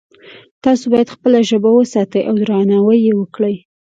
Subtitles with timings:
[0.63, 3.55] تاسو باید خپله ژبه وساتئ او درناوی یې وکړئ